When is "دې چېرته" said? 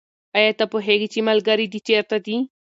1.71-2.15